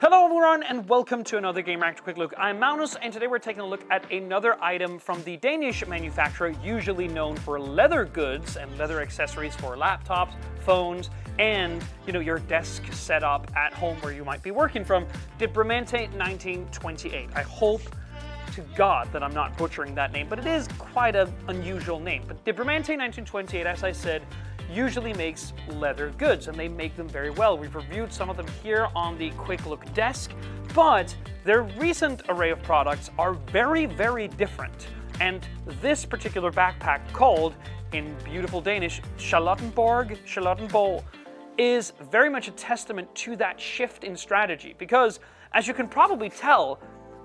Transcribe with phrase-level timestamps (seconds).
[0.00, 2.32] Hello everyone and welcome to another Gamereactor Quick Look.
[2.38, 6.54] I'm Magnus and today we're taking a look at another item from the Danish manufacturer
[6.64, 10.32] usually known for leather goods and leather accessories for laptops,
[10.64, 15.04] phones, and you know your desk setup at home where you might be working from,
[15.38, 17.28] dbramante 1928.
[17.34, 17.82] I hope
[18.54, 22.24] to God that I'm not butchering that name, but it is quite an unusual name.
[22.26, 24.22] But dbramante 1928, as I said,
[24.70, 27.58] usually makes leather goods and they make them very well.
[27.58, 30.32] We've reviewed some of them here on the Quick Look desk,
[30.74, 34.88] but their recent array of products are very, very different.
[35.20, 35.46] And
[35.82, 37.54] this particular backpack, called
[37.92, 41.02] in beautiful Danish Charlottenborg, Charlottenborg,
[41.58, 45.20] is very much a testament to that shift in strategy because,
[45.52, 46.80] as you can probably tell,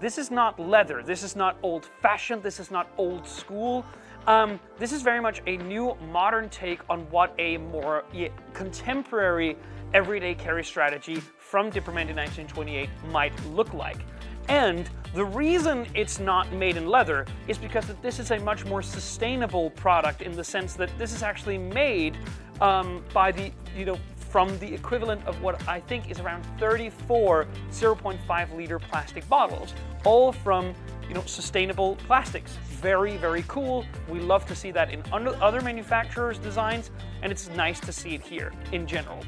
[0.00, 3.84] this is not leather, this is not old fashioned, this is not old school.
[4.28, 8.04] Um, this is very much a new modern take on what a more
[8.52, 9.56] contemporary
[9.94, 14.04] everyday carry strategy from dbramante 1928 might look like.
[14.50, 18.66] And the reason it's not made in leather is because that this is a much
[18.66, 22.18] more sustainable product in the sense that this is actually made
[22.60, 23.98] um, by the, you know,
[24.28, 29.72] from the equivalent of what I think is around 34 0.5 liter plastic bottles,
[30.04, 30.74] all from
[31.08, 32.56] you know, sustainable plastics.
[32.80, 33.84] Very, very cool.
[34.08, 36.90] We love to see that in other manufacturers' designs,
[37.22, 39.20] and it's nice to see it here in general.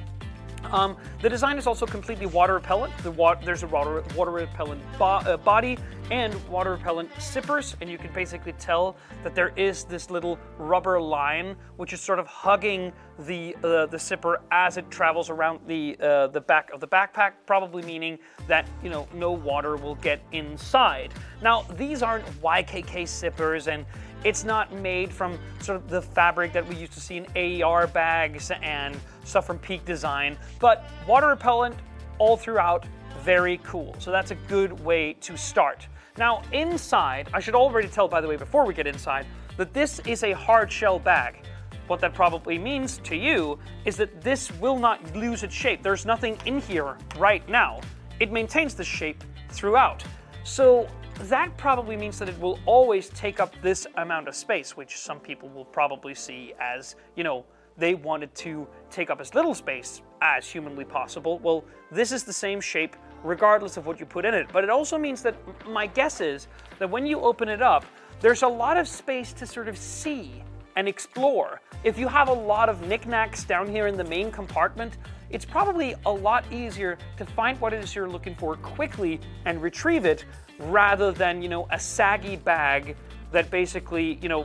[0.65, 2.97] Um, the design is also completely water repellent.
[2.99, 5.79] The wa there's a water, water repellent bo uh, body
[6.11, 11.01] and water repellent zippers, and you can basically tell that there is this little rubber
[11.01, 15.97] line which is sort of hugging the uh, the zipper as it travels around the
[16.01, 20.21] uh, the back of the backpack, probably meaning that you know no water will get
[20.33, 21.13] inside.
[21.43, 23.85] Now these aren't YKK zippers and
[24.25, 27.87] it's not made from sort of the fabric that we used to see in AER
[27.87, 31.77] bags and stuff from Peak Design, but water repellent
[32.21, 32.87] all throughout,
[33.25, 33.97] very cool.
[33.99, 35.89] So that's a good way to start.
[36.17, 39.27] Now inside, I should already tell by the way before we get inside,
[39.57, 41.45] that this is a hard shell bag.
[41.89, 45.83] What that probably means to you is that this will not lose its shape.
[45.83, 47.81] There's nothing in here right now.
[48.21, 50.05] It maintains the shape throughout.
[50.45, 50.89] So
[51.23, 55.21] that probably means that it will always take up this amount of space, which some
[55.21, 57.45] people will probably see as, you know,
[57.81, 61.39] they wanted to take up as little space as humanly possible.
[61.39, 64.49] Well, this is the same shape regardless of what you put in it.
[64.53, 65.35] But it also means that
[65.67, 66.47] my guess is
[66.79, 67.85] that when you open it up,
[68.21, 70.43] there's a lot of space to sort of see
[70.77, 71.61] and explore.
[71.85, 74.99] If you have a lot of knickknacks down here in the main compartment,
[75.31, 79.61] it's probably a lot easier to find what it is you're looking for quickly and
[79.63, 80.25] retrieve it
[80.59, 82.97] rather than, you know, a saggy bag
[83.33, 84.45] that basically, you know,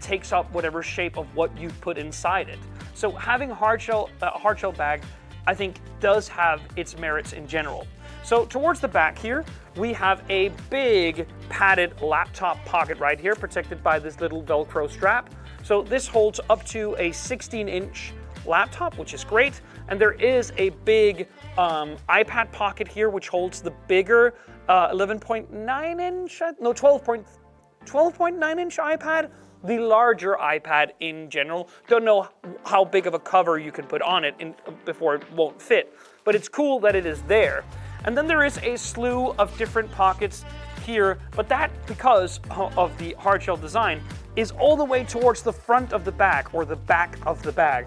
[0.00, 2.58] takes up whatever shape of what you put inside it.
[2.94, 5.02] So having hard shell, a hard shell bag,
[5.46, 7.86] I think does have its merits in general.
[8.22, 9.44] So towards the back here,
[9.76, 15.34] we have a big padded laptop pocket right here, protected by this little Velcro strap.
[15.62, 18.12] So this holds up to a 16 inch
[18.44, 19.60] laptop, which is great.
[19.88, 24.34] And there is a big um, iPad pocket here, which holds the bigger
[24.68, 29.30] 11.9 uh, inch, no, 12.9 inch iPad,
[29.64, 31.68] the larger iPad in general.
[31.88, 32.28] Don't know
[32.64, 34.54] how big of a cover you can put on it in,
[34.84, 37.64] before it won't fit, but it's cool that it is there.
[38.04, 40.44] And then there is a slew of different pockets
[40.86, 44.00] here, but that, because of the hardshell design,
[44.36, 47.52] is all the way towards the front of the bag or the back of the
[47.52, 47.86] bag,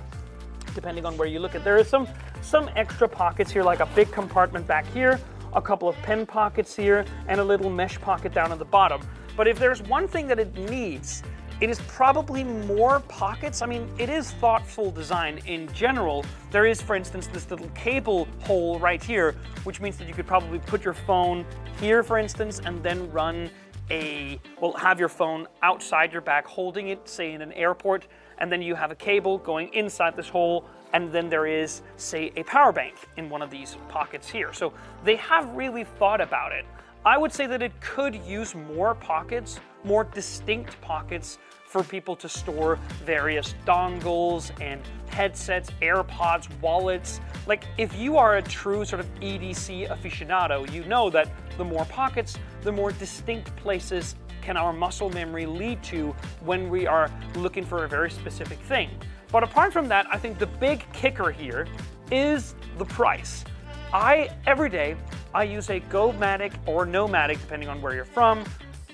[0.75, 1.63] depending on where you look at.
[1.63, 2.07] There is some
[2.41, 5.19] some extra pockets here, like a big compartment back here,
[5.53, 9.01] a couple of pen pockets here, and a little mesh pocket down at the bottom.
[9.37, 11.23] But if there's one thing that it needs,
[11.61, 13.61] it is probably more pockets.
[13.61, 16.25] I mean, it is thoughtful design in general.
[16.49, 20.27] There is, for instance, this little cable hole right here, which means that you could
[20.27, 21.45] probably put your phone
[21.79, 23.49] here, for instance, and then run
[23.91, 28.07] a, well, have your phone outside your back holding it, say in an airport,
[28.39, 32.31] and then you have a cable going inside this hole and then there is, say,
[32.35, 34.51] a power bank in one of these pockets here.
[34.51, 34.73] So
[35.05, 36.65] they have really thought about it.
[37.03, 42.29] I would say that it could use more pockets, more distinct pockets for people to
[42.29, 47.19] store various dongles and headsets, AirPods, wallets.
[47.47, 51.85] Like, if you are a true sort of EDC aficionado, you know that the more
[51.85, 57.65] pockets, the more distinct places can our muscle memory lead to when we are looking
[57.65, 58.91] for a very specific thing.
[59.31, 61.67] But apart from that, I think the big kicker here
[62.11, 63.43] is the price.
[63.91, 64.95] I, every day,
[65.33, 68.43] I use a GoMatic or Nomatic, depending on where you're from,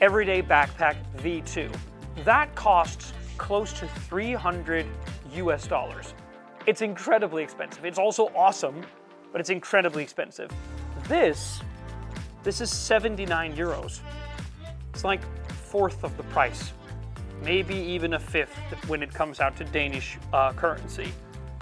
[0.02, 1.76] everyday backpack V2.
[2.26, 4.86] That costs close to 300
[5.34, 6.14] US dollars.
[6.68, 7.86] It's incredibly expensive.
[7.86, 8.84] It's also awesome,
[9.32, 10.52] but it's incredibly expensive.
[11.08, 11.62] This,
[12.44, 14.02] this is 79 euros.
[14.94, 16.72] It's like fourth of the price,
[17.44, 18.56] maybe even a fifth
[18.88, 21.12] when it comes out to Danish uh, currency.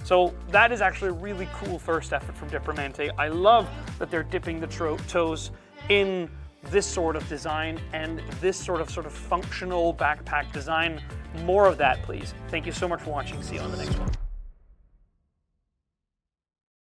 [0.06, 3.10] So that is actually a really cool first effort from dbramante.
[3.18, 3.68] I love
[3.98, 5.50] that they're dipping the toes
[5.90, 6.30] in
[6.70, 11.02] this sort of design and this sort of sort of functional backpack design.
[11.44, 12.36] More of that, please.
[12.50, 13.42] Thank you so much for watching.
[13.42, 14.12] See you on the next one.